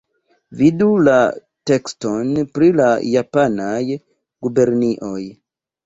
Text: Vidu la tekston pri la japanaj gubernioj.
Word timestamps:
Vidu 0.61 0.87
la 1.07 1.17
tekston 1.73 2.33
pri 2.57 2.73
la 2.83 2.89
japanaj 3.13 3.79
gubernioj. 4.45 5.19